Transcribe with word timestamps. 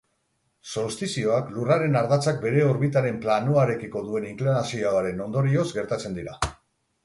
Solstizioak 0.75 1.51
Lurraren 1.57 1.99
ardatzak 1.99 2.41
bere 2.47 2.65
orbitaren 2.71 3.21
planoarekiko 3.27 4.03
duen 4.09 4.27
inklinazioaren 4.33 5.25
ondorioz 5.31 5.71
gertatzen 5.81 6.21
dira. 6.23 6.39